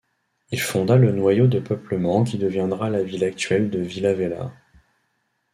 Il 0.49 0.59
fonda 0.59 0.95
le 0.95 1.11
noyau 1.11 1.45
de 1.45 1.59
peuplement 1.59 2.23
qui 2.23 2.39
deviendra 2.39 2.89
la 2.89 3.03
ville 3.03 3.23
actuelle 3.23 3.69
de 3.69 3.77
Vila 3.77 4.15
Velha. 4.15 4.51